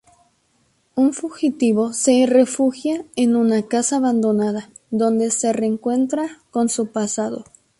[0.95, 7.45] Un fugitivo se refugia en una casa abandonada donde se reencuentra con su pasado.